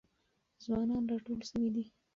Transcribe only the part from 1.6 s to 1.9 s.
دي.